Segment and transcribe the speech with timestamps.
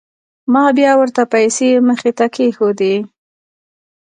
[0.53, 2.95] ما بيا ورته پيسې مخې ته کښېښووې.